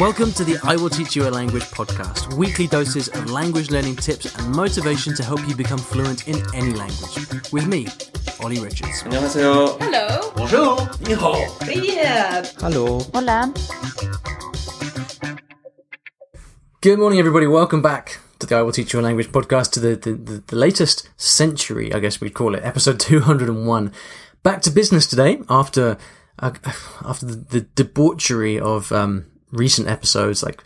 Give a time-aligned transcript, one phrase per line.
[0.00, 3.94] Welcome to the I Will Teach You a Language podcast, weekly doses of language learning
[3.94, 7.14] tips and motivation to help you become fluent in any language.
[7.52, 7.86] With me,
[8.42, 9.04] Olly Richards.
[9.04, 9.78] 안녕하세요.
[9.80, 10.32] Hello.
[10.34, 10.90] Bonjour.
[11.06, 11.94] Ni.
[11.94, 12.44] Yeah.
[12.58, 12.98] Hello.
[13.14, 13.52] Hola.
[16.80, 17.46] Good morning, everybody.
[17.46, 20.42] Welcome back to the I Will Teach You a Language podcast, to the, the, the,
[20.44, 23.92] the latest century, I guess we'd call it, episode 201.
[24.42, 25.98] Back to business today after,
[26.40, 26.50] uh,
[27.04, 30.62] after the, the debauchery of, um, recent episodes, like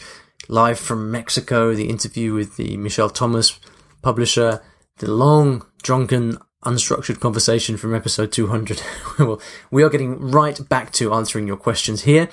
[0.48, 3.58] live from Mexico, the interview with the Michel Thomas
[4.02, 4.62] publisher,
[4.98, 8.82] the long, drunken, unstructured conversation from episode 200.
[9.18, 9.40] well,
[9.70, 12.28] we are getting right back to answering your questions here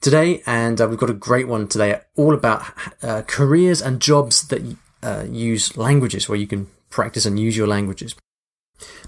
[0.00, 2.64] today, and uh, we've got a great one today, all about
[3.02, 7.66] uh, careers and jobs that uh, use languages, where you can practice and use your
[7.66, 8.14] languages.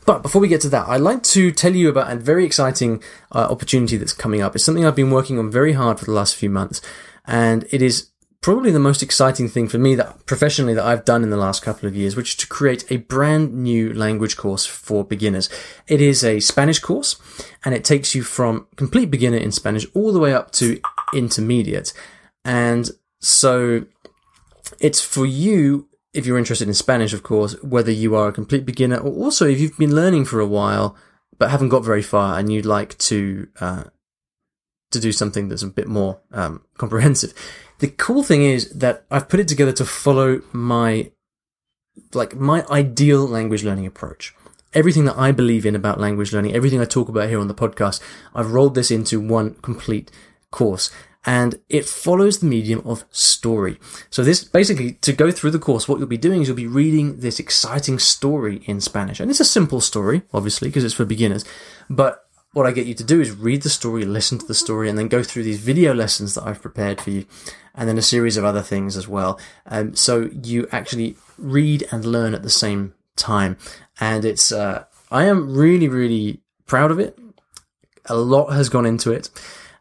[0.04, 3.02] But before we get to that, I'd like to tell you about a very exciting
[3.30, 4.54] uh, opportunity that's coming up.
[4.54, 6.80] It's something I've been working on very hard for the last few months,
[7.24, 8.08] and it is
[8.42, 11.62] probably the most exciting thing for me that professionally that I've done in the last
[11.62, 15.48] couple of years, which is to create a brand new language course for beginners.
[15.86, 17.16] It is a Spanish course,
[17.64, 20.80] and it takes you from complete beginner in Spanish all the way up to
[21.14, 21.92] intermediate.
[22.44, 23.84] And so
[24.80, 28.66] it's for you if you're interested in Spanish, of course, whether you are a complete
[28.66, 30.96] beginner or also if you've been learning for a while
[31.38, 33.84] but haven't got very far and you'd like to uh,
[34.90, 37.32] to do something that's a bit more um, comprehensive.
[37.78, 41.10] The cool thing is that I've put it together to follow my
[42.14, 44.34] like my ideal language learning approach.
[44.74, 47.54] Everything that I believe in about language learning, everything I talk about here on the
[47.54, 48.00] podcast,
[48.34, 50.10] I've rolled this into one complete
[50.50, 50.90] course
[51.24, 53.78] and it follows the medium of story.
[54.10, 56.66] So this basically, to go through the course, what you'll be doing is you'll be
[56.66, 59.20] reading this exciting story in Spanish.
[59.20, 61.44] And it's a simple story, obviously, because it's for beginners.
[61.88, 64.88] But what I get you to do is read the story, listen to the story,
[64.88, 67.24] and then go through these video lessons that I've prepared for you,
[67.74, 69.40] and then a series of other things as well.
[69.66, 73.56] Um, so you actually read and learn at the same time.
[74.00, 77.18] And it's, uh, I am really, really proud of it.
[78.06, 79.30] A lot has gone into it.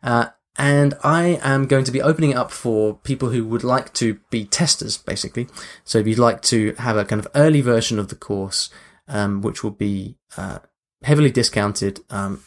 [0.04, 0.28] Uh,
[0.58, 4.20] and I am going to be opening it up for people who would like to
[4.30, 5.48] be testers, basically.
[5.84, 8.70] So if you'd like to have a kind of early version of the course,
[9.08, 10.60] um, which will be uh,
[11.04, 12.44] heavily discounted um,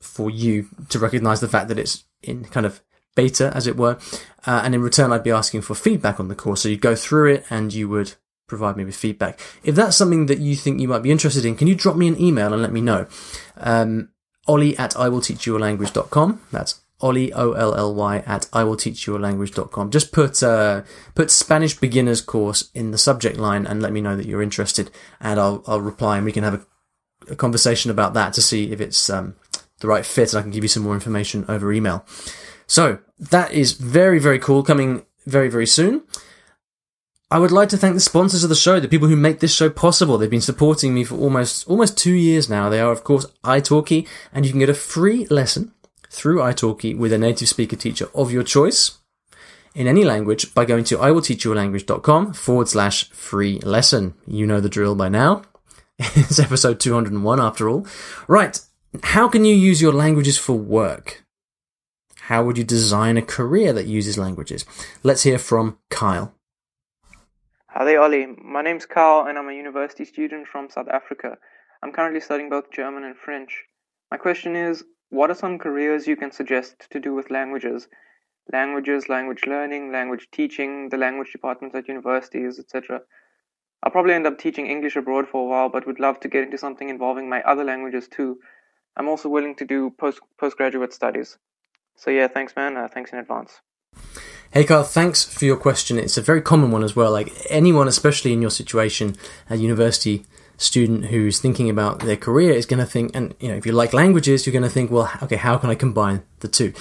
[0.00, 2.82] for you to recognize the fact that it's in kind of
[3.16, 3.98] beta, as it were.
[4.46, 6.62] Uh, and in return, I'd be asking for feedback on the course.
[6.62, 8.14] So you'd go through it and you would
[8.46, 9.40] provide me with feedback.
[9.62, 12.08] If that's something that you think you might be interested in, can you drop me
[12.08, 13.06] an email and let me know?
[13.56, 14.10] Um,
[14.46, 16.40] Olly at iwillteachyoualanguage.com.
[16.50, 19.90] That's Olly, O-L-L-Y, at iwillteachyoualanguage.com.
[19.90, 20.82] Just put, uh,
[21.14, 24.90] put Spanish beginners course in the subject line and let me know that you're interested
[25.20, 28.72] and I'll, I'll reply and we can have a, a conversation about that to see
[28.72, 29.36] if it's, um,
[29.80, 32.04] the right fit and I can give you some more information over email.
[32.66, 36.02] So that is very, very cool coming very, very soon.
[37.32, 39.54] I would like to thank the sponsors of the show, the people who make this
[39.54, 40.18] show possible.
[40.18, 42.68] They've been supporting me for almost, almost two years now.
[42.68, 45.72] They are, of course, italki and you can get a free lesson
[46.10, 48.98] through italki with a native speaker teacher of your choice
[49.74, 54.14] in any language by going to iwillteachyoualanguage.com forward slash free lesson.
[54.26, 55.42] You know the drill by now.
[55.98, 57.86] it's episode 201 after all.
[58.26, 58.60] Right.
[59.04, 61.24] How can you use your languages for work?
[62.22, 64.64] How would you design a career that uses languages?
[65.02, 66.34] Let's hear from Kyle.
[67.68, 68.26] Hi there, Olly.
[68.26, 71.38] My name's Kyle, and I'm a university student from South Africa.
[71.82, 73.64] I'm currently studying both German and French.
[74.10, 77.88] My question is what are some careers you can suggest to do with languages?
[78.52, 83.00] Languages, language learning, language teaching, the language departments at universities, etc.
[83.82, 86.44] I'll probably end up teaching English abroad for a while, but would love to get
[86.44, 88.38] into something involving my other languages too.
[88.96, 91.38] I'm also willing to do post postgraduate studies.
[91.96, 92.76] So yeah, thanks, man.
[92.76, 93.60] Uh, thanks in advance.
[94.52, 95.98] Hey, Carl, thanks for your question.
[95.98, 97.12] It's a very common one as well.
[97.12, 99.16] Like anyone, especially in your situation,
[99.48, 100.24] at university
[100.60, 103.72] student who's thinking about their career is going to think, and you know, if you
[103.72, 106.74] like languages, you're going to think, well, okay, how can I combine the two?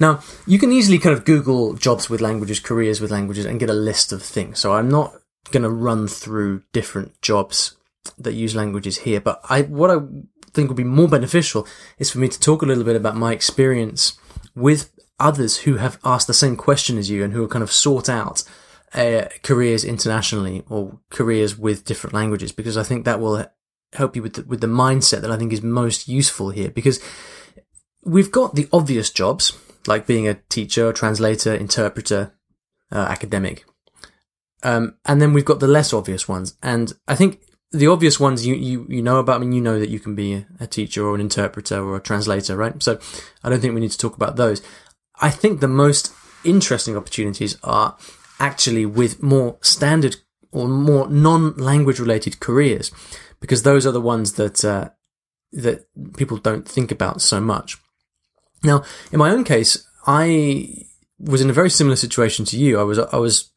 [0.00, 3.70] Now, you can easily kind of Google jobs with languages, careers with languages, and get
[3.70, 4.58] a list of things.
[4.58, 5.14] So I'm not
[5.50, 7.76] going to run through different jobs
[8.18, 9.98] that use languages here, but I, what I
[10.52, 11.66] think would be more beneficial
[11.98, 14.18] is for me to talk a little bit about my experience
[14.54, 14.90] with
[15.20, 18.08] others who have asked the same question as you and who are kind of sought
[18.08, 18.42] out
[18.94, 23.46] uh, careers internationally or careers with different languages because I think that will
[23.92, 27.00] help you with the, with the mindset that I think is most useful here because
[28.04, 32.32] we've got the obvious jobs like being a teacher, translator, interpreter,
[32.92, 33.64] uh, academic.
[34.62, 36.56] Um, and then we've got the less obvious ones.
[36.62, 37.40] And I think
[37.72, 40.14] the obvious ones you, you, you know about, I mean, you know that you can
[40.14, 42.80] be a teacher or an interpreter or a translator, right?
[42.82, 42.98] So
[43.44, 44.62] I don't think we need to talk about those.
[45.20, 46.12] I think the most
[46.44, 47.96] interesting opportunities are
[48.38, 50.16] actually with more standard
[50.52, 52.90] or more non-language related careers,
[53.40, 54.90] because those are the ones that uh,
[55.52, 55.86] that
[56.16, 57.76] people don't think about so much.
[58.62, 60.86] Now, in my own case, I
[61.18, 62.78] was in a very similar situation to you.
[62.78, 63.50] I was I was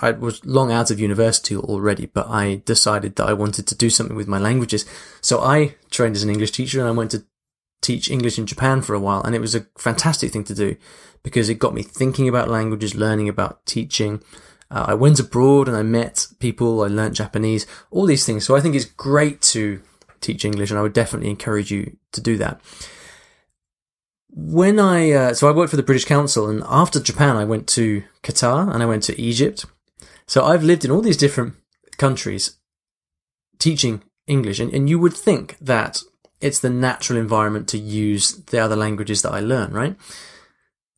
[0.00, 3.90] I was long out of university already, but I decided that I wanted to do
[3.90, 4.86] something with my languages.
[5.20, 7.24] So I trained as an English teacher and I went to
[7.80, 9.22] teach English in Japan for a while.
[9.22, 10.76] And it was a fantastic thing to do
[11.22, 14.22] because it got me thinking about languages, learning about teaching.
[14.70, 16.82] Uh, I went abroad and I met people.
[16.82, 18.44] I learned Japanese, all these things.
[18.44, 19.80] So I think it's great to
[20.20, 22.60] teach English and I would definitely encourage you to do that.
[24.30, 27.66] When I, uh, so I worked for the British Council and after Japan, I went
[27.68, 29.64] to Qatar and I went to Egypt
[30.28, 31.54] so I've lived in all these different
[31.96, 32.58] countries
[33.58, 36.02] teaching English, and, and you would think that
[36.40, 39.96] it's the natural environment to use the other languages that I learn, right?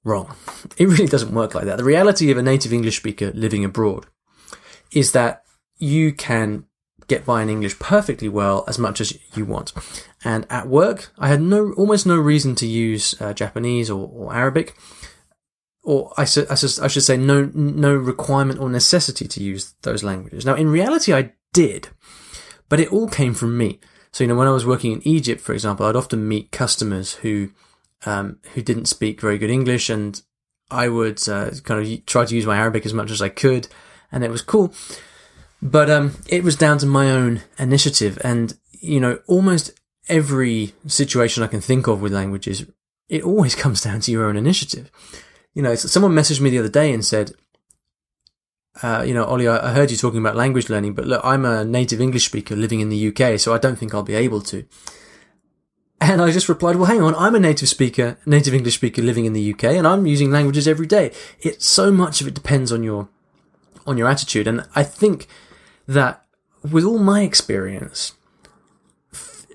[0.05, 0.35] Wrong.
[0.77, 1.77] It really doesn't work like that.
[1.77, 4.07] The reality of a native English speaker living abroad
[4.93, 5.45] is that
[5.79, 6.65] you can
[7.07, 9.73] get by in English perfectly well as much as you want.
[10.25, 14.35] And at work, I had no, almost no reason to use uh, Japanese or, or
[14.35, 14.77] Arabic
[15.83, 20.45] or I, I, I should say no no requirement or necessity to use those languages.
[20.45, 21.89] Now, in reality, I did,
[22.69, 23.81] but it all came from me.
[24.13, 27.15] So you know, when I was working in Egypt, for example, I'd often meet customers
[27.15, 27.51] who
[28.07, 30.21] um, who didn't speak very good English, and
[30.71, 33.69] I would uh, kind of try to use my Arabic as much as I could,
[34.11, 34.75] and it was cool.
[35.63, 39.73] But um, it was down to my own initiative, and you know, almost
[40.09, 42.65] every situation I can think of with languages,
[43.09, 44.91] it always comes down to your own initiative
[45.55, 47.33] you know, someone messaged me the other day and said,
[48.83, 51.65] uh, you know, Olly, I heard you talking about language learning, but look, I'm a
[51.65, 54.65] native English speaker living in the UK, so I don't think I'll be able to.
[56.01, 59.27] And I just replied, well, hang on, I'm a native speaker, native English speaker living
[59.27, 61.13] in the UK, and I'm using languages every day.
[61.41, 63.09] It's so much of it depends on your,
[63.87, 64.47] on your attitude.
[64.47, 65.27] And I think
[65.87, 66.25] that
[66.63, 68.15] with all my experience,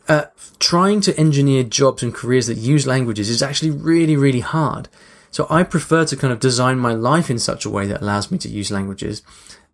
[0.08, 0.26] uh,
[0.60, 4.88] trying to engineer jobs and careers that use languages is actually really, really hard.
[5.36, 8.32] So I prefer to kind of design my life in such a way that allows
[8.32, 9.22] me to use languages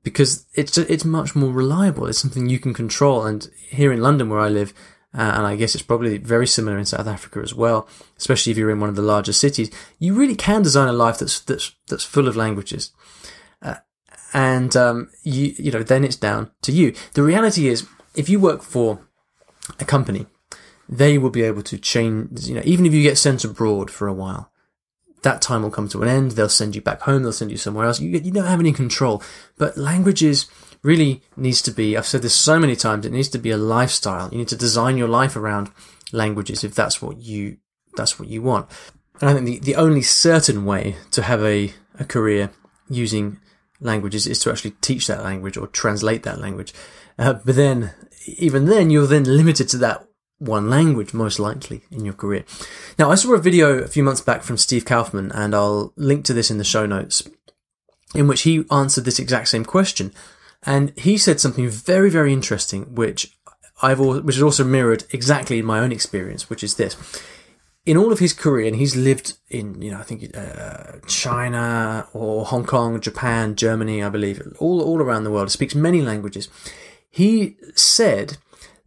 [0.02, 2.08] because it's it's much more reliable.
[2.08, 3.28] It's something you can control.
[3.28, 4.74] And here in London, where I live,
[5.14, 7.88] uh, and I guess it's probably very similar in South Africa as well,
[8.18, 9.70] especially if you're in one of the larger cities,
[10.00, 12.92] you really can design a life that's that's that's full of languages.
[13.62, 13.76] Uh,
[14.34, 16.96] and um, you you know then it's down to you.
[17.14, 19.08] The reality is, if you work for
[19.80, 20.26] a company,
[20.90, 22.48] they will be able to change.
[22.48, 24.51] You know, even if you get sent abroad for a while,
[25.24, 26.32] that time will come to an end.
[26.32, 27.24] They'll send you back home.
[27.24, 28.00] They'll send you somewhere else.
[28.00, 29.22] You, you don't have any control.
[29.58, 30.48] But languages
[30.84, 33.58] really needs to be, I've said this so many times, it needs to be a
[33.58, 34.30] lifestyle.
[34.32, 35.70] You need to design your life around
[36.12, 37.58] languages if that's what you,
[37.96, 38.68] that's what you want.
[39.20, 42.50] And I think the, the only certain way to have a, a career
[42.90, 43.40] using
[43.80, 46.74] languages is to actually teach that language or translate that language.
[47.20, 47.92] Uh, but then,
[48.26, 50.08] even then, you're then limited to that
[50.42, 52.44] one language, most likely, in your career.
[52.98, 56.26] Now, I saw a video a few months back from Steve Kaufmann, and I'll link
[56.26, 57.30] to this in the show notes,
[58.16, 60.12] in which he answered this exact same question.
[60.64, 63.38] And he said something very, very interesting, which
[63.84, 66.98] I've, which is also mirrored exactly in my own experience, which is this.
[67.86, 72.08] In all of his career, and he's lived in, you know, I think uh, China
[72.14, 75.52] or Hong Kong, Japan, Germany, I believe, all all around the world.
[75.52, 76.48] Speaks many languages.
[77.10, 78.38] He said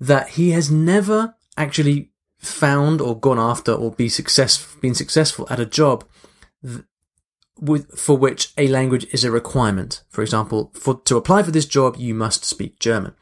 [0.01, 5.61] that he has never actually found or gone after or be success been successful at
[5.61, 6.05] a job
[6.63, 6.85] th-
[7.61, 10.03] with for which a language is a requirement.
[10.11, 13.15] For example, for to apply for this job, you must speak German.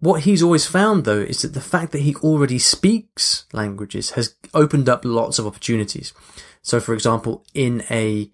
[0.00, 4.34] What he's always found though is that the fact that he already speaks languages has
[4.54, 6.12] opened up lots of opportunities.
[6.62, 8.30] So for example, in a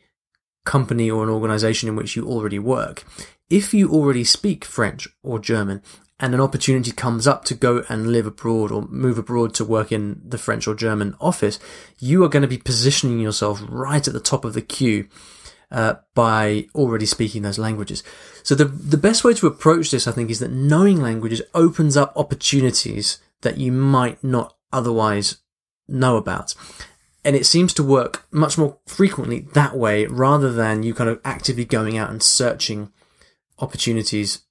[0.64, 3.04] company or an organization in which you already work,
[3.50, 5.82] if you already speak French or German
[6.20, 9.92] and an opportunity comes up to go and live abroad or move abroad to work
[9.92, 11.58] in the French or German office,
[11.98, 15.08] you are going to be positioning yourself right at the top of the queue
[15.70, 18.02] uh, by already speaking those languages.
[18.42, 21.96] So the the best way to approach this, I think, is that knowing languages opens
[21.96, 25.38] up opportunities that you might not otherwise
[25.86, 26.54] know about.
[27.24, 31.20] And it seems to work much more frequently that way rather than you kind of
[31.24, 32.90] actively going out and searching
[33.58, 34.42] opportunities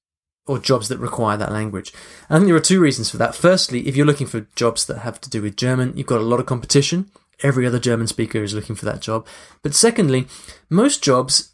[0.47, 1.93] or jobs that require that language.
[2.29, 3.35] I think there are two reasons for that.
[3.35, 6.25] Firstly, if you're looking for jobs that have to do with German, you've got a
[6.25, 7.11] lot of competition.
[7.43, 9.27] Every other German speaker is looking for that job.
[9.61, 10.27] But secondly,
[10.69, 11.53] most jobs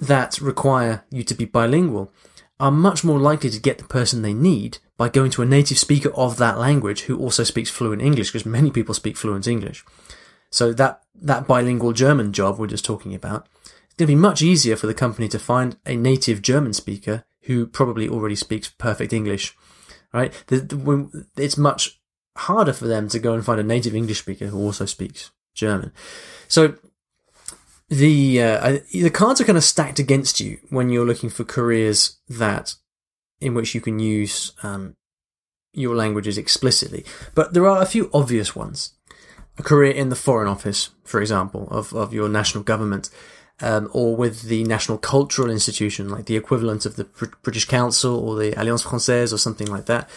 [0.00, 2.12] that require you to be bilingual
[2.60, 5.78] are much more likely to get the person they need by going to a native
[5.78, 9.84] speaker of that language who also speaks fluent English, because many people speak fluent English.
[10.50, 14.42] So that, that bilingual German job we're just talking about it's going to be much
[14.42, 19.12] easier for the company to find a native German speaker who probably already speaks perfect
[19.12, 19.56] English,
[20.12, 20.32] right?
[20.50, 21.98] It's much
[22.36, 25.92] harder for them to go and find a native English speaker who also speaks German.
[26.46, 26.74] So
[27.88, 32.18] the uh, the cards are kind of stacked against you when you're looking for careers
[32.28, 32.74] that
[33.40, 34.94] in which you can use um,
[35.72, 37.02] your languages explicitly.
[37.34, 38.92] But there are a few obvious ones.
[39.56, 43.10] A career in the Foreign Office, for example, of, of your national government,
[43.60, 47.04] um, or with the National Cultural Institution, like the equivalent of the
[47.42, 50.08] British Council or the Alliance Française or something like that.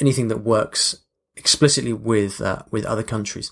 [0.00, 0.98] Anything that works
[1.36, 3.50] explicitly with uh, with other countries.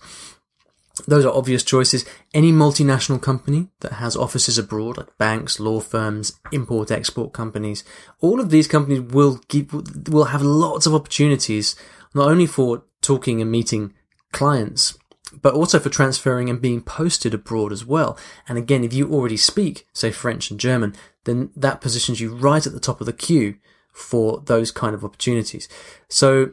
[1.06, 2.04] Those are obvious choices.
[2.34, 7.84] Any multinational company that has offices abroad, like banks, law firms, import-export companies,
[8.20, 9.72] all of these companies will give,
[10.08, 11.74] will have lots of opportunities,
[12.14, 13.94] not only for talking and meeting
[14.32, 14.98] clients,
[15.32, 18.18] but also for transferring and being posted abroad as well.
[18.48, 20.94] And again, if you already speak, say French and German,
[21.24, 23.56] then that positions you right at the top of the queue
[23.92, 25.68] for those kind of opportunities.
[26.08, 26.52] So,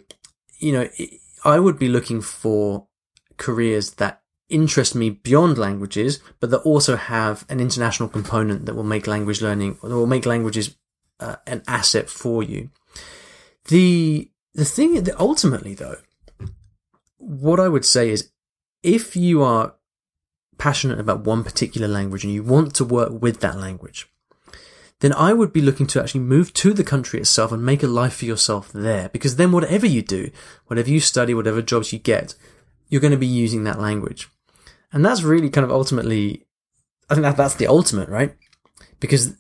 [0.60, 0.90] you know,
[1.44, 2.88] I would be looking for
[3.38, 8.84] careers that interest me beyond languages, but that also have an international component that will
[8.84, 10.76] make language learning, that will make languages
[11.20, 12.70] uh, an asset for you.
[13.66, 15.98] The the thing ultimately though,
[17.18, 18.32] what I would say is,
[18.84, 19.76] if you are
[20.58, 24.10] passionate about one particular language and you want to work with that language,
[25.00, 27.88] then I would be looking to actually move to the country itself and make a
[27.88, 29.10] life for yourself there.
[29.10, 30.32] Because then whatever you do,
[30.66, 32.34] whatever you study, whatever jobs you get,
[32.90, 34.28] you're going to be using that language.
[34.92, 36.46] And that's really kind of ultimately,
[37.10, 38.36] I think that that's the ultimate, right?
[39.00, 39.36] Because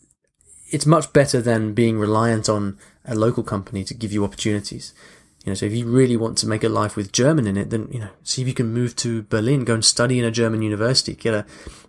[0.69, 4.93] it's much better than being reliant on a local company to give you opportunities.
[5.47, 7.69] You know, so if you really want to make a life with German in it,
[7.69, 10.29] then, you know, see if you can move to Berlin, go and study in a
[10.29, 11.45] German university, get a,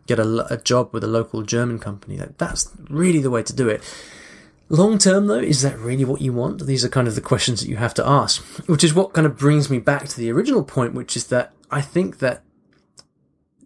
[0.06, 2.16] get a, a job with a local German company.
[2.16, 3.82] That, that's really the way to do it.
[4.68, 6.66] Long term though, is that really what you want?
[6.66, 9.26] These are kind of the questions that you have to ask, which is what kind
[9.26, 12.44] of brings me back to the original point, which is that I think that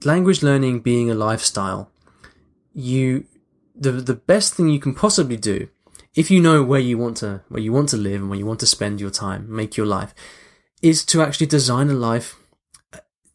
[0.06, 1.90] language learning being a lifestyle,
[2.72, 3.26] you
[3.76, 5.68] the the best thing you can possibly do
[6.14, 8.46] if you know where you want to where you want to live and where you
[8.46, 10.14] want to spend your time, make your life,
[10.82, 12.36] is to actually design a life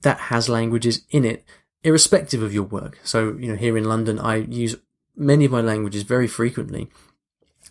[0.01, 1.43] that has languages in it,
[1.83, 2.99] irrespective of your work.
[3.03, 4.75] So, you know, here in London, I use
[5.15, 6.89] many of my languages very frequently.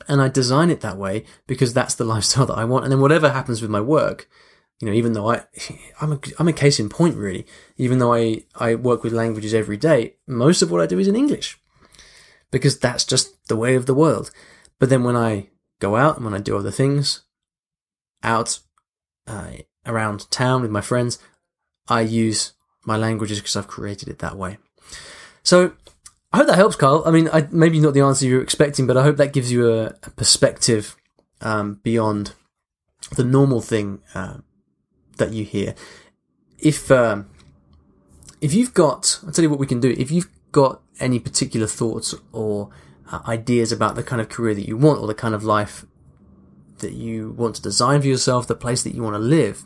[0.08, 2.84] And I design it that way because that's the lifestyle that I want.
[2.84, 4.28] And then whatever happens with my work,
[4.80, 5.44] you know, even though I,
[6.00, 7.46] I'm a, I'm a case in point really.
[7.76, 11.08] Even though I, I work with languages every day, most of what I do is
[11.08, 11.58] in English
[12.50, 14.30] because that's just the way of the world.
[14.78, 15.49] But then when I
[15.80, 17.23] go out and when I do other things
[18.23, 18.61] out
[19.26, 19.52] uh,
[19.85, 21.18] around town with my friends,
[21.88, 22.52] I use
[22.85, 24.59] my languages because I've created it that way.
[25.42, 25.73] So
[26.33, 27.02] I hope that helps, Carl.
[27.06, 29.73] I mean, I, maybe not the answer you're expecting, but I hope that gives you
[29.73, 30.97] a, a perspective
[31.40, 32.33] um, beyond
[33.14, 34.38] the normal thing uh,
[35.18, 35.75] that you hear.
[36.59, 37.28] If um,
[38.40, 39.95] if you've got, I'll tell you what we can do.
[39.97, 42.71] If you've got any particular thoughts or
[43.10, 45.84] uh, ideas about the kind of career that you want or the kind of life
[46.78, 49.64] that you want to design for yourself, the place that you want to live,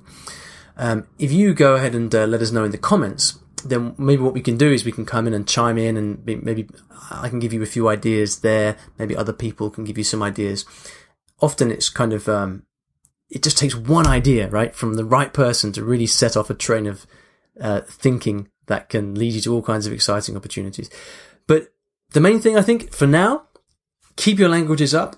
[0.77, 4.23] um, if you go ahead and uh, let us know in the comments, then maybe
[4.23, 6.69] what we can do is we can come in and chime in and be, maybe
[7.11, 8.77] I can give you a few ideas there.
[8.99, 10.65] Maybe other people can give you some ideas.
[11.41, 12.65] Often it's kind of, um,
[13.29, 16.55] it just takes one idea, right, from the right person to really set off a
[16.55, 17.07] train of
[17.61, 20.89] uh, thinking that can lead you to all kinds of exciting opportunities.
[22.13, 23.47] The main thing I think for now,
[24.17, 25.17] keep your languages up.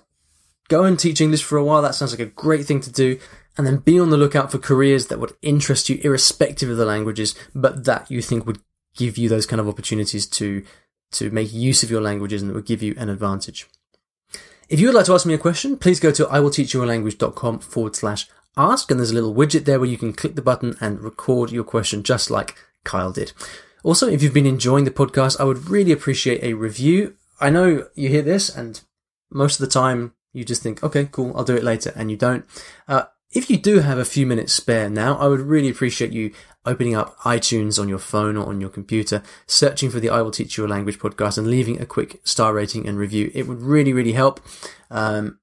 [0.69, 1.81] Go and teach English for a while.
[1.81, 3.19] That sounds like a great thing to do.
[3.57, 6.85] And then be on the lookout for careers that would interest you irrespective of the
[6.85, 8.59] languages, but that you think would
[8.95, 10.63] give you those kind of opportunities to,
[11.11, 13.67] to make use of your languages and that would give you an advantage.
[14.69, 18.27] If you would like to ask me a question, please go to iwillteachyoualanguage.com forward slash
[18.57, 18.89] ask.
[18.89, 21.63] And there's a little widget there where you can click the button and record your
[21.63, 23.33] question just like Kyle did.
[23.83, 27.15] Also, if you've been enjoying the podcast, I would really appreciate a review.
[27.39, 28.81] I know you hear this and
[29.29, 32.17] most of the time you just think, okay, cool, I'll do it later, and you
[32.17, 32.45] don't.
[32.87, 36.31] Uh, if you do have a few minutes spare now, I would really appreciate you
[36.65, 40.31] opening up iTunes on your phone or on your computer, searching for the I Will
[40.31, 43.31] Teach You a Language podcast and leaving a quick star rating and review.
[43.33, 44.39] It would really, really help
[44.89, 45.39] um,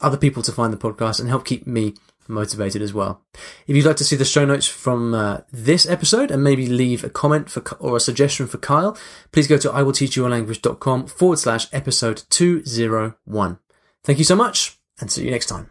[0.00, 1.94] other people to find the podcast and help keep me
[2.28, 3.22] motivated as well.
[3.66, 7.04] If you'd like to see the show notes from uh, this episode and maybe leave
[7.04, 8.96] a comment for or a suggestion for Kyle,
[9.32, 13.58] please go to iwillteachyoualanguage.com forward slash episode 201.
[14.04, 15.70] Thank you so much and see you next time.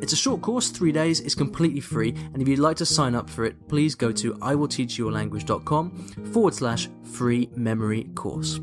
[0.00, 3.14] It's a short course, three days, it's completely free, and if you'd like to sign
[3.14, 5.90] up for it, please go to iwillteachyoualanguage.com
[6.32, 8.60] forward slash free memory course.